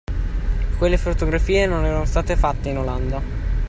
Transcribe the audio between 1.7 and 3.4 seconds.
erano state fatte in Olanda